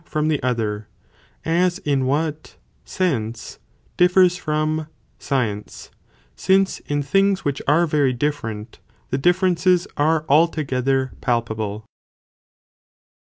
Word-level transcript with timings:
from 0.03 0.29
the 0.29 0.41
other, 0.41 0.87
as 1.45 1.77
in 1.77 2.07
what, 2.07 2.57
sense, 2.83 3.59
differs 3.97 4.35
from, 4.35 4.87
science, 5.19 5.91
since 6.35 6.79
in 6.87 7.03
things 7.03 7.45
which 7.45 7.61
are 7.67 7.85
very 7.85 8.11
different, 8.11 8.79
the 9.11 9.17
differences 9.19 9.87
are 9.97 10.25
altogether 10.27 11.11
palpable. 11.21 11.85